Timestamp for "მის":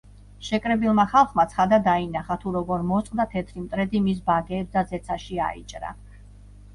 4.07-4.23